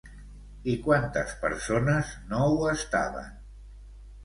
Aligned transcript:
I 0.71 0.73
quantes 0.87 1.35
persones 1.43 2.15
no 2.33 2.41
ho 2.57 2.67
estaven? 2.73 3.31